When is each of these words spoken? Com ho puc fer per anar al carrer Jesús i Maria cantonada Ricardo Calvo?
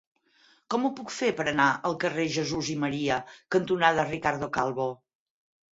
Com 0.73 0.87
ho 0.87 0.89
puc 0.99 1.13
fer 1.15 1.29
per 1.41 1.45
anar 1.51 1.67
al 1.91 1.97
carrer 2.05 2.27
Jesús 2.39 2.73
i 2.75 2.77
Maria 2.87 3.19
cantonada 3.59 4.09
Ricardo 4.13 4.53
Calvo? 4.59 4.93